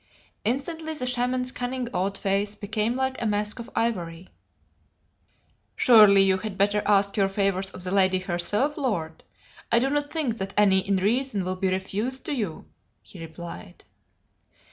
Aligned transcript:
Instantly 0.43 0.95
the 0.95 1.05
Shaman's 1.05 1.51
cunning 1.51 1.87
old 1.93 2.17
face 2.17 2.55
became 2.55 2.95
like 2.95 3.21
a 3.21 3.27
mask 3.27 3.59
of 3.59 3.69
ivory. 3.75 4.29
"Surely 5.75 6.23
you 6.23 6.39
had 6.39 6.57
better 6.57 6.81
ask 6.87 7.15
your 7.15 7.29
favours 7.29 7.69
of 7.69 7.83
the 7.83 7.91
lady 7.91 8.17
herself, 8.17 8.77
lord; 8.77 9.23
I 9.71 9.77
do 9.77 9.91
not 9.91 10.11
think 10.11 10.39
that 10.39 10.55
any 10.57 10.79
in 10.79 10.95
reason 10.95 11.45
will 11.45 11.55
be 11.55 11.69
refused 11.69 12.25
to 12.25 12.33
you," 12.33 12.65
he 13.03 13.19
replied. 13.21 13.83